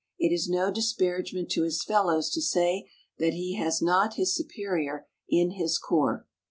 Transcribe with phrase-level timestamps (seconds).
[0.17, 5.05] it is no disparagement to his fellows to say that he has not his superior
[5.29, 6.25] in his corps."